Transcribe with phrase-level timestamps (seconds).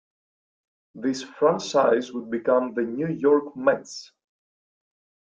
[0.95, 4.11] This franchise would become the New York Mets.